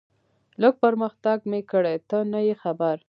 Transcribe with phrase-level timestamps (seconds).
[0.61, 2.95] لږ پرمختګ مې کړی، ته نه یې خبر.